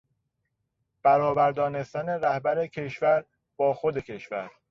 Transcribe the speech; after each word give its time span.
برابر 1.03 1.51
دانستن 1.51 2.09
رهبر 2.09 2.67
کشور 2.67 3.25
با 3.57 3.73
خود 3.73 3.97
کشور 3.97 4.51